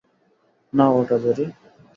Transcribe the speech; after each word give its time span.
নাও 0.73 0.91
ওটা, 0.99 1.17
জেরি। 1.23 1.45